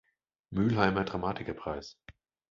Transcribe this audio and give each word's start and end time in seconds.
Mülheimer 0.49 1.03
Dramatikerpreis. 1.05 1.95